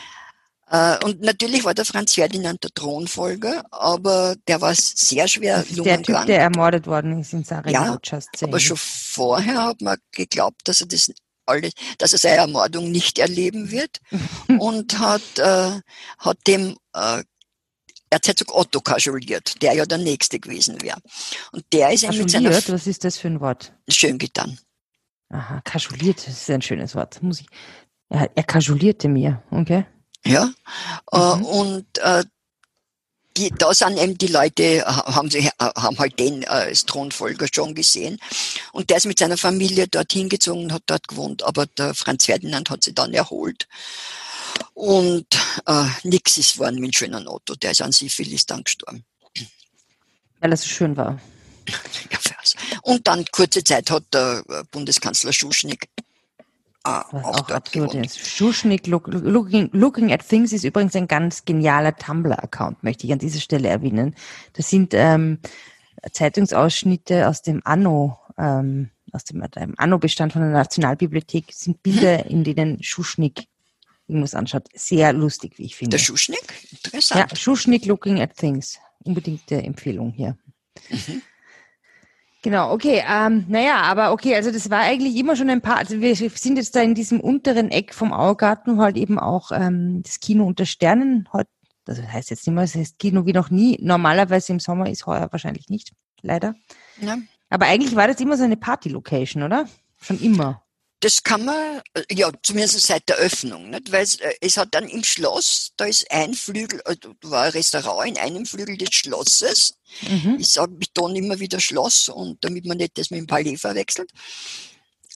Äh, 0.74 0.98
und 1.04 1.20
natürlich 1.20 1.64
war 1.64 1.72
der 1.72 1.84
Franz 1.84 2.14
Ferdinand 2.14 2.64
der 2.64 2.70
Thronfolger, 2.74 3.64
aber 3.70 4.34
der 4.48 4.60
war 4.60 4.74
sehr 4.74 5.28
schwer 5.28 5.62
Der 5.62 6.02
Typ, 6.02 6.26
der 6.26 6.40
ermordet 6.40 6.88
worden 6.88 7.20
ist 7.20 7.32
in 7.32 7.44
Sarajevo. 7.44 7.98
Ja, 8.10 8.20
aber 8.40 8.58
schon 8.58 8.76
vorher 8.76 9.62
hat 9.66 9.80
man 9.82 9.98
geglaubt, 10.10 10.62
dass 10.64 10.80
er 10.80 10.88
das 10.88 11.12
alles, 11.46 11.74
dass 11.98 12.12
er 12.12 12.18
seine 12.18 12.36
Ermordung 12.38 12.90
nicht 12.90 13.20
erleben 13.20 13.70
wird 13.70 14.00
und 14.58 14.98
hat, 14.98 15.38
äh, 15.38 15.80
hat 16.18 16.38
dem 16.48 16.76
äh, 16.92 17.22
Erzherzog 18.10 18.52
Otto 18.52 18.80
kajuliert, 18.80 19.62
der 19.62 19.74
ja 19.74 19.86
der 19.86 19.98
Nächste 19.98 20.40
gewesen 20.40 20.82
wäre. 20.82 20.98
Und 21.52 21.64
der 21.72 21.92
ist 21.92 22.10
mit 22.12 22.30
seiner... 22.30 22.50
Was 22.50 22.86
ist 22.88 23.04
das 23.04 23.16
für 23.18 23.28
ein 23.28 23.40
Wort? 23.40 23.72
Schön 23.88 24.18
getan. 24.18 24.58
Aha, 25.28 25.60
kajuliert, 25.62 26.18
das 26.26 26.42
ist 26.42 26.50
ein 26.50 26.62
schönes 26.62 26.96
Wort. 26.96 27.22
Muss 27.22 27.40
ich... 27.40 27.46
Er, 28.08 28.30
er 28.34 28.42
kajulierte 28.44 29.08
mir, 29.08 29.42
okay? 29.50 29.86
Ja, 30.26 30.52
äh, 31.12 31.36
mhm. 31.36 31.44
und 31.44 31.98
äh, 31.98 32.24
die, 33.36 33.50
da 33.50 33.74
sind 33.74 33.98
eben 33.98 34.16
die 34.16 34.28
Leute, 34.28 34.84
haben, 34.86 35.28
sie, 35.28 35.48
haben 35.58 35.98
halt 35.98 36.18
den 36.18 36.42
äh, 36.44 36.46
als 36.46 36.86
Thronfolger 36.86 37.46
schon 37.52 37.74
gesehen. 37.74 38.18
Und 38.72 38.90
der 38.90 38.98
ist 38.98 39.06
mit 39.06 39.18
seiner 39.18 39.36
Familie 39.36 39.88
dorthin 39.88 40.28
gezogen 40.28 40.64
und 40.64 40.72
hat 40.72 40.84
dort 40.86 41.08
gewohnt. 41.08 41.42
Aber 41.42 41.66
der 41.66 41.94
Franz 41.94 42.26
Ferdinand 42.26 42.70
hat 42.70 42.84
sie 42.84 42.94
dann 42.94 43.12
erholt. 43.12 43.66
Und 44.72 45.26
äh, 45.66 45.86
nix 46.04 46.38
ist 46.38 46.58
worden 46.58 46.80
mit 46.80 46.96
schönen 46.96 47.26
Otto. 47.26 47.54
Der 47.56 47.72
ist 47.72 47.82
an 47.82 47.92
Syphilis 47.92 48.46
dann 48.46 48.62
gestorben. 48.62 49.04
Weil 50.40 50.52
er 50.52 50.56
so 50.56 50.68
schön 50.68 50.96
war. 50.96 51.20
Ja, 52.10 52.80
und 52.82 53.06
dann 53.08 53.24
kurze 53.32 53.64
Zeit 53.64 53.90
hat 53.90 54.04
der 54.12 54.44
Bundeskanzler 54.70 55.32
Schuschnigg 55.32 55.88
Ah, 56.84 57.06
was 57.12 57.24
auch, 57.24 57.40
auch 57.40 57.50
absurd 57.50 57.94
ist. 57.94 58.18
Schuschnigg 58.18 58.86
look, 58.86 59.08
looking, 59.08 59.70
looking 59.72 60.12
at 60.12 60.26
Things 60.28 60.52
ist 60.52 60.64
übrigens 60.64 60.94
ein 60.94 61.08
ganz 61.08 61.46
genialer 61.46 61.96
Tumblr-Account, 61.96 62.82
möchte 62.84 63.06
ich 63.06 63.12
an 63.12 63.18
dieser 63.18 63.40
Stelle 63.40 63.68
erwähnen. 63.68 64.14
Das 64.52 64.68
sind 64.68 64.92
ähm, 64.92 65.38
Zeitungsausschnitte 66.12 67.26
aus 67.26 67.40
dem 67.40 67.62
Anno, 67.64 68.18
ähm, 68.36 68.90
aus 69.12 69.24
dem, 69.24 69.40
dem 69.50 69.74
Anno-Bestand 69.78 70.34
von 70.34 70.42
der 70.42 70.50
Nationalbibliothek, 70.50 71.46
das 71.46 71.60
sind 71.60 71.82
Bilder, 71.82 72.26
in 72.26 72.44
denen 72.44 72.82
Schuschnigg 72.82 73.46
irgendwas 74.06 74.34
anschaut. 74.34 74.68
Sehr 74.74 75.14
lustig, 75.14 75.58
wie 75.58 75.64
ich 75.64 75.76
finde. 75.76 75.96
Der 75.96 76.04
Schuschnigg? 76.04 76.42
Interessant. 76.70 77.30
Ja, 77.30 77.36
Schuschnigg 77.36 77.86
Looking 77.86 78.20
at 78.20 78.36
Things. 78.36 78.78
Unbedingte 79.04 79.62
Empfehlung 79.62 80.10
hier. 80.10 80.36
Mhm. 80.90 81.22
Genau, 82.44 82.74
okay. 82.74 83.02
Ähm, 83.08 83.46
naja, 83.48 83.80
aber 83.80 84.12
okay, 84.12 84.34
also 84.34 84.50
das 84.52 84.68
war 84.68 84.80
eigentlich 84.80 85.16
immer 85.16 85.34
schon 85.34 85.48
ein 85.48 85.62
paar, 85.62 85.78
also 85.78 86.02
wir 86.02 86.14
sind 86.14 86.58
jetzt 86.58 86.76
da 86.76 86.82
in 86.82 86.94
diesem 86.94 87.18
unteren 87.18 87.70
Eck 87.70 87.94
vom 87.94 88.12
Augarten, 88.12 88.78
halt 88.78 88.98
eben 88.98 89.18
auch 89.18 89.50
ähm, 89.50 90.02
das 90.02 90.20
Kino 90.20 90.44
unter 90.44 90.66
Sternen. 90.66 91.26
Heute, 91.32 91.48
das 91.86 92.02
heißt 92.02 92.28
jetzt 92.28 92.46
nicht 92.46 92.54
mehr, 92.54 92.64
es 92.64 92.74
heißt 92.74 92.98
Kino 92.98 93.24
wie 93.24 93.32
noch 93.32 93.48
nie. 93.48 93.78
Normalerweise 93.80 94.52
im 94.52 94.60
Sommer 94.60 94.90
ist 94.90 95.06
heuer 95.06 95.28
wahrscheinlich 95.30 95.70
nicht, 95.70 95.92
leider. 96.20 96.54
Ja. 97.00 97.16
Aber 97.48 97.64
eigentlich 97.64 97.96
war 97.96 98.08
das 98.08 98.20
immer 98.20 98.36
so 98.36 98.44
eine 98.44 98.58
Party-Location, 98.58 99.42
oder? 99.42 99.64
Schon 100.02 100.20
immer. 100.20 100.63
Das 101.00 101.22
kann 101.22 101.44
man, 101.44 101.82
äh, 101.94 102.02
ja, 102.12 102.30
zumindest 102.42 102.80
seit 102.80 103.08
der 103.08 103.16
Öffnung, 103.16 103.70
nicht? 103.70 103.92
weil 103.92 104.04
es, 104.04 104.16
äh, 104.20 104.34
es 104.40 104.56
hat 104.56 104.74
dann 104.74 104.88
im 104.88 105.04
Schloss, 105.04 105.72
da 105.76 105.84
ist 105.84 106.10
ein 106.10 106.34
Flügel, 106.34 106.80
äh, 106.86 106.96
da 106.96 107.10
war 107.30 107.44
ein 107.44 107.50
Restaurant 107.50 108.08
in 108.08 108.18
einem 108.18 108.46
Flügel 108.46 108.76
des 108.76 108.94
Schlosses. 108.94 109.74
Mhm. 110.02 110.36
Ich 110.38 110.48
sage 110.48 110.72
betone 110.72 111.18
immer 111.18 111.38
wieder 111.38 111.60
Schloss, 111.60 112.08
und 112.08 112.42
damit 112.44 112.64
man 112.64 112.78
nicht 112.78 112.96
das 112.96 113.10
mit 113.10 113.20
dem 113.20 113.26
Palais 113.26 113.56
verwechselt. 113.56 114.10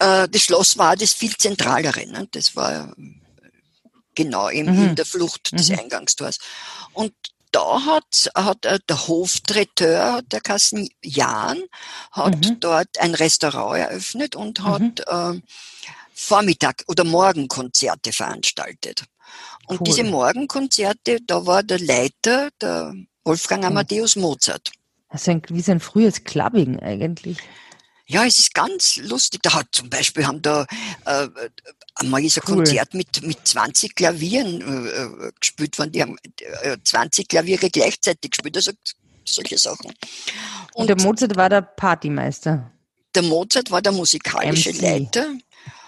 Das 0.01 0.41
Schloss 0.41 0.79
war 0.79 0.95
das 0.95 1.13
viel 1.13 1.37
zentralere, 1.37 2.07
nicht? 2.07 2.37
das 2.37 2.55
war 2.55 2.95
genau 4.15 4.49
eben 4.49 4.77
mhm. 4.77 4.89
in 4.91 4.95
der 4.95 5.07
Flucht 5.07 5.51
des 5.59 5.71
mhm. 5.71 5.81
Eingangstors. 5.81 6.39
Und 6.93 7.13
da 7.53 7.85
hat, 7.85 8.31
hat 8.35 8.65
der 8.65 9.09
Hoftreteur 9.09 10.23
der 10.23 10.41
Kassen 10.41 10.89
Jan 11.03 11.63
hat 12.13 12.37
mhm. 12.37 12.61
dort 12.61 12.99
ein 13.01 13.15
Restaurant 13.15 13.79
eröffnet 13.79 14.37
und 14.37 14.63
hat 14.63 14.83
mhm. 14.83 15.41
äh, 15.41 15.41
Vormittag- 16.15 16.85
oder 16.89 17.05
Morgenkonzerte 17.05 18.13
veranstaltet. 18.13 19.05
Und 19.67 19.81
cool. 19.81 19.85
diese 19.85 20.05
Morgenkonzerte, 20.05 21.19
da 21.27 21.47
war 21.47 21.63
der 21.63 21.79
Leiter, 21.79 22.49
der 22.61 22.95
Wolfgang 23.25 23.65
Amadeus 23.65 24.17
Mozart. 24.17 24.71
Also 25.09 25.31
ein, 25.31 25.43
wie 25.49 25.61
so 25.61 25.73
ein 25.73 25.81
frühes 25.81 26.25
Clubbing 26.25 26.81
eigentlich. 26.81 27.39
Ja, 28.11 28.25
es 28.25 28.39
ist 28.39 28.55
ganz 28.55 28.97
lustig. 28.97 29.43
Da 29.43 29.53
hat 29.53 29.69
zum 29.73 29.91
Beispiel 29.91 30.27
haben 30.27 30.41
da 30.41 30.67
äh, 31.05 31.29
einmal 31.95 32.25
ist 32.25 32.39
ein 32.39 32.43
cool. 32.49 32.57
Konzert 32.57 32.95
mit, 32.95 33.23
mit 33.23 33.47
20 33.47 33.95
Klavieren 33.95 34.63
äh, 34.63 35.27
äh, 35.27 35.33
gespielt 35.39 35.79
worden. 35.79 35.93
Die 35.93 36.03
haben 36.03 36.17
äh, 36.63 36.79
20 36.83 37.29
Klaviere 37.29 37.69
gleichzeitig 37.69 38.31
gespielt. 38.31 38.57
Also 38.57 38.73
solche 39.25 39.59
Sachen. 39.59 39.87
Und, 39.87 39.97
Und 40.75 40.87
der 40.89 41.01
Mozart 41.01 41.37
war 41.37 41.51
der 41.51 41.61
Partymeister. 41.61 42.71
Der 43.15 43.23
Mozart 43.23 43.71
war 43.71 43.83
der 43.83 43.93
musikalische 43.93 44.73
MC. 44.73 44.81
Leiter 44.81 45.27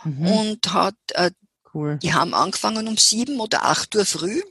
mhm. 0.05 0.27
und 0.27 0.73
hat, 0.73 0.95
äh, 1.15 1.31
cool. 1.75 1.99
die 2.03 2.13
haben 2.13 2.35
angefangen 2.35 2.87
um 2.87 2.99
sieben 2.99 3.41
oder 3.41 3.65
acht 3.65 3.95
Uhr 3.95 4.05
früh. 4.05 4.43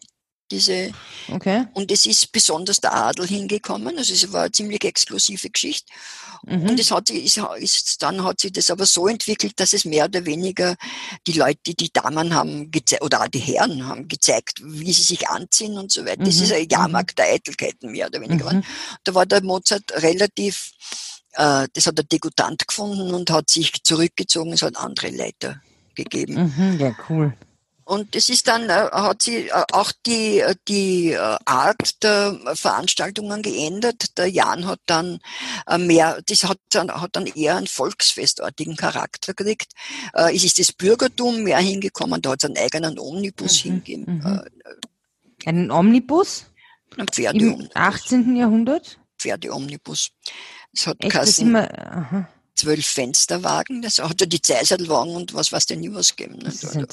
Diese, 0.51 0.91
okay. 1.31 1.67
Und 1.73 1.91
es 1.91 2.05
ist 2.05 2.31
besonders 2.31 2.77
der 2.77 2.93
Adel 2.93 3.27
hingekommen, 3.27 3.97
also 3.97 4.13
es 4.13 4.31
war 4.33 4.43
eine 4.43 4.51
ziemlich 4.51 4.83
exklusive 4.83 5.49
Geschichte. 5.49 5.91
Mhm. 6.43 6.69
Und 6.69 6.79
es 6.79 6.89
hat 6.91 7.07
sich, 7.07 7.37
ist, 7.37 8.01
dann 8.01 8.23
hat 8.23 8.39
sich 8.39 8.51
das 8.51 8.69
aber 8.69 8.85
so 8.85 9.07
entwickelt, 9.07 9.59
dass 9.59 9.73
es 9.73 9.85
mehr 9.85 10.05
oder 10.05 10.25
weniger 10.25 10.75
die 11.27 11.33
Leute, 11.33 11.73
die 11.73 11.91
Damen 11.91 12.33
haben 12.33 12.71
gezeigt, 12.71 13.03
oder 13.03 13.21
auch 13.21 13.27
die 13.27 13.39
Herren 13.39 13.85
haben 13.85 14.07
gezeigt, 14.07 14.61
wie 14.63 14.93
sie 14.93 15.03
sich 15.03 15.27
anziehen 15.27 15.77
und 15.77 15.91
so 15.91 16.05
weiter. 16.05 16.21
Mhm. 16.21 16.25
Das 16.25 16.41
ist 16.41 16.51
ein 16.51 16.67
Jahrmarkt 16.69 17.17
der 17.17 17.25
Eitelkeiten, 17.25 17.91
mehr 17.91 18.07
oder 18.07 18.21
weniger. 18.21 18.53
Mhm. 18.53 18.63
Da 19.03 19.13
war 19.13 19.25
der 19.25 19.43
Mozart 19.43 19.83
relativ, 19.91 20.71
äh, 21.33 21.67
das 21.73 21.85
hat 21.85 21.99
er 21.99 22.03
degutant 22.03 22.67
gefunden 22.67 23.13
und 23.13 23.29
hat 23.29 23.49
sich 23.49 23.83
zurückgezogen, 23.83 24.53
es 24.53 24.61
hat 24.61 24.77
andere 24.77 25.09
Leiter 25.09 25.61
gegeben. 25.95 26.53
Mhm, 26.55 26.79
ja, 26.79 26.95
cool. 27.09 27.33
Und 27.89 28.15
es 28.15 28.29
ist 28.29 28.47
dann, 28.47 28.69
äh, 28.69 28.87
hat 28.91 29.23
sie 29.23 29.47
äh, 29.47 29.63
auch 29.71 29.91
die, 30.05 30.41
äh, 30.41 30.53
die 30.67 31.17
Art 31.17 32.03
der 32.03 32.39
Veranstaltungen 32.53 33.41
geändert. 33.41 34.15
Der 34.19 34.27
Jan 34.27 34.67
hat 34.67 34.79
dann 34.85 35.19
mehr, 35.79 36.21
das 36.27 36.43
hat 36.43 36.59
dann, 36.69 36.91
hat 36.91 37.15
dann 37.15 37.25
eher 37.25 37.57
einen 37.57 37.65
volksfestartigen 37.65 38.75
Charakter 38.75 39.33
gekriegt. 39.33 39.73
Es 40.13 40.43
ist 40.43 40.59
das 40.59 40.71
Bürgertum 40.71 41.41
mehr 41.41 41.57
hingekommen, 41.57 42.21
da 42.21 42.31
hat 42.31 42.43
es 42.43 42.45
einen 42.45 42.57
eigenen 42.57 42.99
Omnibus 42.99 43.65
mhm, 43.65 43.69
hingegeben. 43.69 44.17
Mhm. 44.23 44.41
Einen 45.45 45.71
Omnibus? 45.71 46.45
Ein 46.97 47.07
Pferdeomnibus. 47.07 47.65
Im 47.65 47.71
18. 47.73 48.35
Jahrhundert? 48.35 48.99
Pferdeomnibus. 49.17 50.11
Es 50.73 50.85
hat 50.85 50.97
Echt, 50.99 51.11
Kassen, 51.11 51.47
immer, 51.47 52.27
zwölf 52.53 52.85
Fensterwagen, 52.85 53.81
das 53.81 53.97
hat 53.97 54.21
ja 54.21 54.27
die 54.27 54.41
Zeiselwagen 54.41 55.15
und 55.15 55.33
was 55.33 55.51
was 55.51 55.65
denn 55.65 55.79
nie 55.79 55.93
was 55.93 56.15
geben. 56.15 56.35
Ne? 56.35 56.43
Das 56.43 56.63
ist 56.63 56.75
ein 56.75 56.87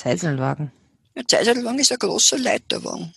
Zeiselwagen. 1.16 1.20
Ein 1.24 1.28
Zeiselwagen 1.28 1.78
ist 1.78 1.92
ein 1.92 1.98
großer 1.98 2.38
Leiterwagen, 2.38 3.14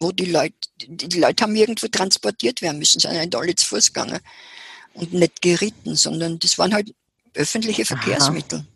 wo 0.00 0.12
die 0.12 0.26
Leute, 0.26 0.54
die 0.86 1.18
Leute 1.18 1.44
haben 1.44 1.56
irgendwo 1.56 1.88
transportiert 1.88 2.62
werden 2.62 2.78
müssen, 2.78 3.00
sind 3.00 3.12
nicht 3.12 3.34
alle 3.34 3.54
zu 3.54 3.66
Fuß 3.66 3.92
gegangen 3.92 4.20
und 4.94 5.12
nicht 5.12 5.40
geritten, 5.40 5.96
sondern 5.96 6.38
das 6.38 6.58
waren 6.58 6.74
halt 6.74 6.94
öffentliche 7.34 7.84
Verkehrsmittel. 7.84 8.60
Aha. 8.60 8.66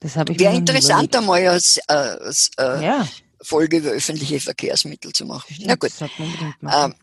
Das 0.00 0.16
habe 0.16 0.32
ich 0.32 0.38
Wäre 0.38 0.54
interessant, 0.54 1.16
einmal 1.16 1.46
als, 1.46 1.80
als 1.88 2.50
äh, 2.58 2.84
ja. 2.84 3.08
Folge 3.40 3.78
über 3.78 3.90
öffentliche 3.90 4.38
Verkehrsmittel 4.40 5.12
zu 5.12 5.24
machen. 5.24 5.56
Na 5.60 5.76
gut. 5.76 5.92
Ähm, 6.18 6.94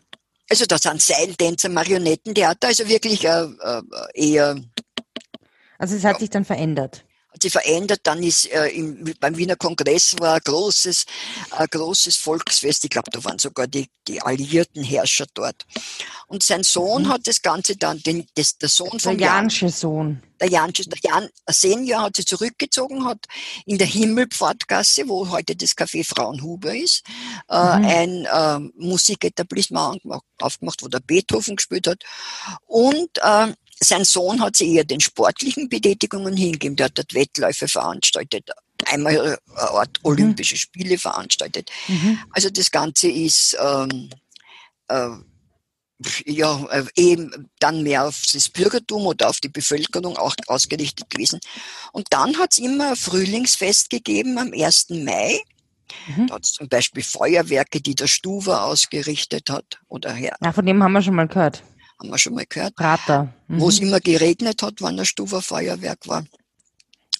also 0.48 0.66
da 0.66 0.78
sind 0.78 1.02
Seiltänzer, 1.02 1.68
Marionettentheater, 1.68 2.68
also 2.68 2.86
wirklich 2.86 3.24
äh, 3.24 3.44
äh, 3.44 3.82
eher. 4.14 4.60
Also 5.78 5.96
es 5.96 6.04
hat 6.04 6.20
sich 6.20 6.30
dann 6.30 6.44
verändert 6.44 7.04
sich 7.42 7.52
verändert. 7.52 8.00
Dann 8.04 8.22
ist 8.22 8.50
äh, 8.50 8.68
im, 8.68 9.14
beim 9.20 9.36
Wiener 9.36 9.56
Kongress 9.56 10.14
war 10.18 10.34
ein 10.34 10.40
großes, 10.44 11.04
ein 11.50 11.66
großes 11.70 12.16
Volksfest. 12.16 12.84
Ich 12.84 12.90
glaube, 12.90 13.10
da 13.10 13.22
waren 13.24 13.38
sogar 13.38 13.66
die, 13.66 13.88
die 14.08 14.20
alliierten 14.20 14.82
Herrscher 14.82 15.26
dort. 15.34 15.66
Und 16.26 16.42
sein 16.42 16.62
Sohn 16.62 17.02
mhm. 17.02 17.08
hat 17.08 17.26
das 17.26 17.42
Ganze 17.42 17.76
dann, 17.76 17.98
den, 18.02 18.26
das, 18.34 18.56
der 18.56 18.68
Sohn 18.68 18.98
von 18.98 19.18
Der 19.18 19.26
Jansche 19.28 19.68
Sohn. 19.68 20.22
Der 20.40 20.50
Jansche, 20.50 20.82
der 20.88 20.98
Jan 21.04 21.28
Senior 21.48 22.02
hat 22.02 22.16
sich 22.16 22.26
zurückgezogen, 22.26 23.04
hat 23.04 23.26
in 23.64 23.78
der 23.78 23.86
Himmelpfortgasse, 23.86 25.08
wo 25.08 25.28
heute 25.30 25.54
das 25.54 25.76
Café 25.76 26.04
Frauenhuber 26.04 26.74
ist, 26.74 27.04
äh, 27.48 27.78
mhm. 27.78 27.84
ein 27.84 28.24
äh, 28.24 28.58
Musiketablissement 28.76 30.02
aufgemacht, 30.40 30.82
wo 30.82 30.88
der 30.88 30.98
Beethoven 31.00 31.56
gespielt 31.56 31.86
hat. 31.86 32.02
Und 32.66 33.10
äh, 33.22 33.52
sein 33.82 34.04
Sohn 34.04 34.40
hat 34.40 34.56
sich 34.56 34.68
eher 34.68 34.84
den 34.84 35.00
sportlichen 35.00 35.68
Betätigungen 35.68 36.36
hingegeben. 36.36 36.76
Der 36.76 36.86
hat 36.86 36.98
dort 36.98 37.14
Wettläufe 37.14 37.68
veranstaltet, 37.68 38.50
einmal 38.86 39.18
eine 39.20 39.38
Art 39.56 39.98
mhm. 40.02 40.10
Olympische 40.10 40.56
Spiele 40.56 40.98
veranstaltet. 40.98 41.70
Mhm. 41.88 42.18
Also 42.30 42.50
das 42.50 42.70
Ganze 42.70 43.10
ist 43.10 43.56
ähm, 43.60 44.10
äh, 44.88 45.08
ja 46.26 46.66
äh, 46.70 46.84
eben 46.96 47.50
dann 47.58 47.82
mehr 47.82 48.06
auf 48.06 48.22
das 48.32 48.48
Bürgertum 48.48 49.06
oder 49.06 49.28
auf 49.28 49.40
die 49.40 49.48
Bevölkerung 49.48 50.16
auch 50.16 50.34
ausgerichtet 50.46 51.10
gewesen. 51.10 51.40
Und 51.92 52.08
dann 52.10 52.38
hat 52.38 52.52
es 52.52 52.58
immer 52.58 52.90
ein 52.90 52.96
Frühlingsfest 52.96 53.90
gegeben 53.90 54.38
am 54.38 54.52
1. 54.52 54.90
Mai. 54.90 55.40
Mhm. 56.06 56.26
Da 56.26 56.34
hat 56.34 56.44
es 56.44 56.52
zum 56.52 56.68
Beispiel 56.68 57.02
Feuerwerke, 57.02 57.80
die 57.80 57.94
der 57.94 58.06
Stuwer 58.06 58.64
ausgerichtet 58.64 59.50
hat. 59.50 59.80
Oder 59.88 60.16
ja. 60.16 60.34
ja, 60.42 60.52
von 60.52 60.64
dem 60.64 60.82
haben 60.82 60.92
wir 60.92 61.02
schon 61.02 61.14
mal 61.14 61.28
gehört 61.28 61.62
haben 61.98 62.10
wir 62.10 62.18
schon 62.18 62.34
mal 62.34 62.46
gehört. 62.48 62.74
Prater. 62.76 63.32
Mhm. 63.48 63.60
Wo 63.60 63.68
es 63.68 63.78
immer 63.78 64.00
geregnet 64.00 64.62
hat, 64.62 64.74
wann 64.80 64.98
ein 64.98 65.06
Stuferfeuerwerk 65.06 66.08
war 66.08 66.24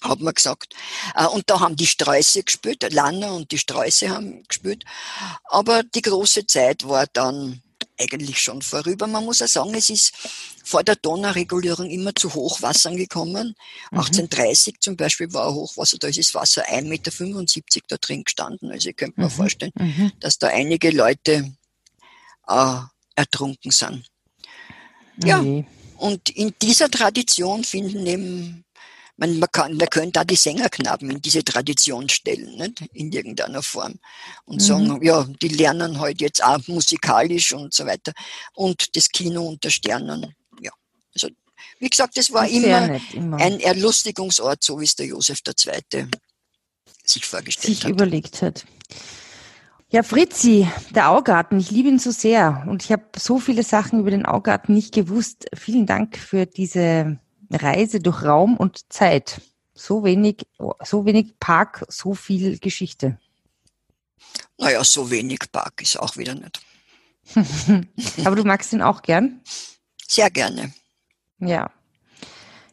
hat 0.03 0.19
man 0.19 0.33
gesagt. 0.33 0.73
Äh, 1.15 1.25
und 1.27 1.49
da 1.49 1.59
haben 1.59 1.75
die 1.75 1.87
Sträuße 1.87 2.43
gespielt, 2.43 2.85
Lanner 2.91 3.33
und 3.33 3.51
die 3.51 3.57
Sträuße 3.57 4.09
haben 4.09 4.43
gespielt. 4.47 4.83
Aber 5.45 5.83
die 5.83 6.01
große 6.01 6.45
Zeit 6.45 6.87
war 6.87 7.07
dann 7.13 7.61
eigentlich 7.99 8.39
schon 8.39 8.61
vorüber. 8.61 9.07
Man 9.07 9.25
muss 9.25 9.39
ja 9.39 9.47
sagen, 9.47 9.73
es 9.75 9.89
ist 9.89 10.13
vor 10.63 10.83
der 10.83 10.95
Donauregulierung 10.95 11.89
immer 11.89 12.13
zu 12.15 12.33
Hochwassern 12.33 12.97
gekommen. 12.97 13.55
Mhm. 13.91 13.99
1830 13.99 14.79
zum 14.79 14.97
Beispiel 14.97 15.31
war 15.33 15.47
ein 15.47 15.53
Hochwasser, 15.53 15.97
da 15.99 16.07
ist 16.07 16.17
das 16.17 16.33
Wasser 16.33 16.67
1,75 16.67 16.83
Meter 16.87 17.79
da 17.87 17.97
drin 17.97 18.23
gestanden. 18.23 18.71
Also 18.71 18.89
ich 18.89 18.95
könnte 18.95 19.19
mir 19.19 19.27
mhm. 19.27 19.31
vorstellen, 19.31 19.71
mhm. 19.75 20.11
dass 20.19 20.37
da 20.37 20.47
einige 20.47 20.91
Leute 20.91 21.53
äh, 22.47 22.75
ertrunken 23.15 23.71
sind. 23.71 24.05
Ja, 25.23 25.39
okay. 25.39 25.65
und 25.97 26.29
in 26.29 26.53
dieser 26.61 26.89
Tradition 26.89 27.63
finden 27.63 28.05
eben, 28.05 28.65
man, 29.17 29.37
man, 29.39 29.51
kann, 29.51 29.77
man 29.77 29.87
könnte 29.89 30.13
da 30.13 30.23
die 30.23 30.35
Sängerknaben 30.35 31.11
in 31.11 31.21
diese 31.21 31.43
Tradition 31.43 32.09
stellen, 32.09 32.55
nicht? 32.57 32.81
in 32.93 33.11
irgendeiner 33.11 33.61
Form. 33.61 33.99
Und 34.45 34.55
mhm. 34.55 34.59
sagen, 34.59 34.99
ja, 35.03 35.27
die 35.41 35.49
lernen 35.49 35.99
halt 35.99 36.21
jetzt 36.21 36.43
auch 36.43 36.67
musikalisch 36.67 37.53
und 37.53 37.73
so 37.73 37.85
weiter. 37.85 38.11
Und 38.53 38.95
das 38.95 39.09
Kino 39.09 39.47
unter 39.47 39.69
Sternen, 39.69 40.33
ja. 40.61 40.71
Also, 41.13 41.29
wie 41.79 41.89
gesagt, 41.89 42.17
das 42.17 42.31
war 42.31 42.47
immer, 42.47 42.87
nett, 42.87 43.01
immer, 43.13 43.37
ein 43.37 43.59
Erlustigungsort, 43.59 44.63
so 44.63 44.79
wie 44.79 44.85
es 44.85 44.95
der 44.95 45.07
Josef 45.07 45.39
II. 45.47 46.07
sich 47.05 47.25
vorgestellt 47.25 47.75
sich 47.75 47.83
hat. 47.83 47.91
überlegt 47.91 48.41
hat. 48.41 48.65
Ja, 49.93 50.01
Fritzi, 50.01 50.67
der 50.89 51.11
Augarten, 51.11 51.59
ich 51.59 51.69
liebe 51.69 51.87
ihn 51.87 51.99
so 51.99 52.09
sehr 52.09 52.63
und 52.67 52.83
ich 52.83 52.91
habe 52.91 53.03
so 53.15 53.37
viele 53.37 53.61
Sachen 53.61 53.99
über 53.99 54.09
den 54.09 54.25
Augarten 54.25 54.73
nicht 54.73 54.91
gewusst. 54.91 55.45
Vielen 55.53 55.85
Dank 55.85 56.17
für 56.17 56.47
diese 56.47 57.19
Reise 57.51 57.99
durch 57.99 58.23
Raum 58.23 58.57
und 58.57 58.91
Zeit. 58.91 59.39
So 59.75 60.03
wenig, 60.03 60.47
so 60.83 61.05
wenig 61.05 61.37
Park, 61.39 61.85
so 61.89 62.15
viel 62.15 62.57
Geschichte. 62.57 63.19
Naja, 64.57 64.83
so 64.83 65.11
wenig 65.11 65.51
Park 65.51 65.79
ist 65.83 65.99
auch 65.99 66.17
wieder 66.17 66.33
nicht. 66.33 66.59
Aber 68.25 68.35
du 68.35 68.45
magst 68.45 68.73
ihn 68.73 68.81
auch 68.81 69.03
gern? 69.03 69.41
Sehr 70.07 70.31
gerne. 70.31 70.73
Ja. 71.37 71.69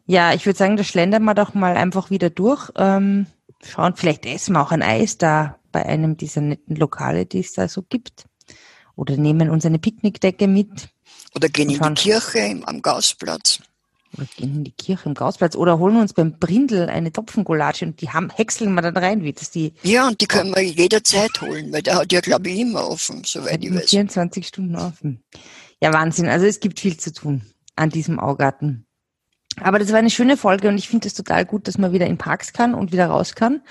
Ja, 0.07 0.33
ich 0.33 0.47
würde 0.47 0.59
sagen, 0.59 0.79
da 0.79 0.85
schlendern 0.85 1.25
wir 1.25 1.35
doch 1.35 1.53
mal 1.53 1.77
einfach 1.77 2.09
wieder 2.09 2.31
durch. 2.31 2.71
Ähm, 2.77 3.27
schauen, 3.63 3.95
vielleicht 3.95 4.25
essen 4.25 4.55
wir 4.55 4.63
auch 4.63 4.73
ein 4.73 4.83
Eis 4.83 5.19
da 5.19 5.60
bei 5.73 5.87
einem 5.87 6.17
dieser 6.17 6.41
netten 6.41 6.77
Lokale, 6.77 7.27
die 7.27 7.41
es 7.41 7.53
da 7.53 7.69
so 7.69 7.83
gibt. 7.83 8.27
Oder 8.97 9.17
nehmen 9.17 9.51
uns 9.51 9.65
eine 9.65 9.79
Picknickdecke 9.79 10.47
mit. 10.47 10.89
Oder 11.35 11.49
gehen 11.49 11.71
in 11.71 11.81
die 11.81 11.95
Kirche 11.95 12.61
am 12.65 12.83
Gausplatz. 12.83 13.61
Oder 14.17 14.27
gehen 14.37 14.57
in 14.57 14.65
die 14.65 14.73
Kirche 14.73 15.09
im 15.09 15.15
Gausplatz. 15.15 15.55
Oder 15.55 15.79
holen 15.79 15.97
uns 15.97 16.13
beim 16.13 16.39
Brindel 16.39 16.89
eine 16.89 17.13
Topfengulatsche 17.13 17.87
und 17.87 18.01
die 18.01 18.11
haben, 18.11 18.31
häckseln 18.31 18.75
wir 18.75 18.83
dann 18.83 18.97
rein, 18.97 19.23
wie 19.23 19.33
das 19.33 19.51
die. 19.51 19.73
Ja, 19.83 20.09
und 20.09 20.21
die 20.21 20.27
können 20.27 20.55
wir 20.55 20.63
jederzeit 20.63 21.41
holen, 21.41 21.73
weil 21.73 21.83
der 21.83 21.97
hat 21.97 22.13
ja, 22.13 22.21
glaube 22.21 22.51
ich, 22.51 22.59
immer 22.59 22.89
offen, 22.89 23.23
soweit 23.25 23.65
ich 23.65 23.73
weiß. 23.73 23.91
24 23.91 24.47
Stunden 24.47 24.77
offen. 24.77 25.23
Ja, 25.81 25.93
Wahnsinn. 25.93 26.29
Also 26.29 26.47
es 26.47 26.61
gibt 26.61 26.81
viel 26.81 26.97
zu 26.97 27.13
tun 27.13 27.43
an 27.77 27.91
diesem 27.91 28.19
Augarten. 28.19 28.87
Aber 29.61 29.79
das 29.79 29.91
war 29.91 29.99
eine 29.99 30.11
schöne 30.11 30.37
Folge 30.37 30.69
und 30.69 30.79
ich 30.79 30.89
finde 30.89 31.09
es 31.09 31.15
total 31.15 31.45
gut, 31.45 31.69
dass 31.69 31.79
man 31.79 31.93
wieder 31.93 32.07
in 32.07 32.19
Parks 32.19 32.53
kann 32.53 32.75
und 32.75 32.93
wieder 32.93 33.07
raus 33.07 33.35
kann. 33.35 33.63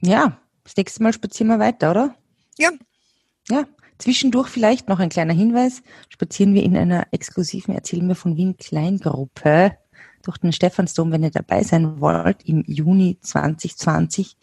Ja, 0.00 0.38
das 0.64 0.76
nächste 0.76 1.02
Mal 1.02 1.12
spazieren 1.12 1.48
wir 1.48 1.58
weiter, 1.58 1.90
oder? 1.90 2.14
Ja. 2.58 2.70
Ja, 3.48 3.64
zwischendurch 3.98 4.48
vielleicht 4.48 4.88
noch 4.88 5.00
ein 5.00 5.10
kleiner 5.10 5.34
Hinweis. 5.34 5.82
Spazieren 6.08 6.54
wir 6.54 6.62
in 6.62 6.74
einer 6.76 7.08
exklusiven 7.10 7.74
Erzähl 7.74 8.00
mir 8.02 8.14
von 8.14 8.36
Wien 8.36 8.56
Kleingruppe 8.56 9.76
durch 10.22 10.38
den 10.38 10.52
Stephansdom, 10.52 11.10
wenn 11.12 11.22
ihr 11.22 11.30
dabei 11.30 11.62
sein 11.62 12.00
wollt, 12.00 12.42
im 12.44 12.64
Juni 12.66 13.18
2020. 13.20 14.38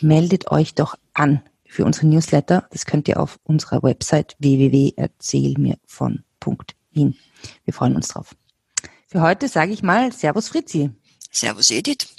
Meldet 0.00 0.52
euch 0.52 0.74
doch 0.74 0.94
an 1.12 1.42
für 1.66 1.84
unsere 1.84 2.06
Newsletter. 2.06 2.68
Das 2.70 2.86
könnt 2.86 3.08
ihr 3.08 3.20
auf 3.20 3.40
unserer 3.42 3.82
Website 3.82 4.36
www.erzählmirvon.wien. 4.38 7.16
Wir 7.64 7.74
freuen 7.74 7.96
uns 7.96 8.06
drauf. 8.08 8.36
Für 9.08 9.22
heute 9.22 9.48
sage 9.48 9.72
ich 9.72 9.82
mal 9.82 10.12
Servus 10.12 10.48
Fritzi. 10.48 10.90
Servus 11.30 11.70
Edith. 11.70 12.17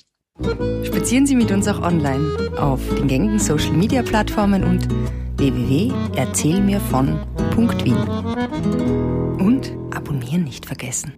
Spazieren 0.83 1.25
Sie 1.25 1.35
mit 1.35 1.51
uns 1.51 1.67
auch 1.67 1.81
online 1.81 2.53
auf 2.57 2.79
den 2.95 3.07
gängigen 3.07 3.39
Social 3.39 3.73
Media 3.73 4.01
Plattformen 4.01 4.63
und 4.63 4.87
www.erzählmirvon.wien. 5.37 7.97
Und 9.39 9.73
abonnieren 9.91 10.43
nicht 10.43 10.65
vergessen. 10.65 11.13